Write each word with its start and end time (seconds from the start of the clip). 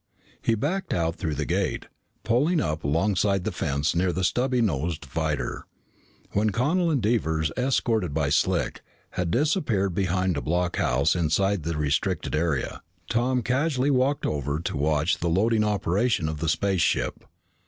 He 0.41 0.55
backed 0.55 0.95
out 0.95 1.15
through 1.17 1.35
the 1.35 1.45
gate, 1.45 1.85
pulling 2.23 2.59
up 2.59 2.83
alongside 2.83 3.43
the 3.43 3.51
fence 3.51 3.93
near 3.95 4.11
the 4.11 4.23
stubby 4.23 4.59
nosed 4.59 5.05
freighter. 5.05 5.67
When 6.31 6.49
Connel 6.49 6.89
and 6.89 6.99
Devers, 7.03 7.51
escorted 7.55 8.11
by 8.11 8.29
Slick, 8.29 8.81
had 9.11 9.29
disappeared 9.29 9.93
behind 9.93 10.37
a 10.37 10.41
blockhouse 10.41 11.15
inside 11.15 11.61
the 11.61 11.77
restricted 11.77 12.33
area, 12.33 12.81
Tom 13.11 13.43
casually 13.43 13.91
walked 13.91 14.25
over 14.25 14.59
to 14.59 14.75
watch 14.75 15.19
the 15.19 15.29
loading 15.29 15.63
operation 15.63 16.27
of 16.27 16.39
the 16.39 16.49
spaceship. 16.49 17.23